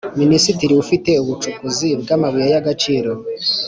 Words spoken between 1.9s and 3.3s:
bw amabuye y agaciro